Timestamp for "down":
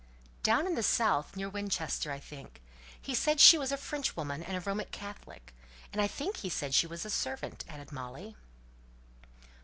0.41-0.65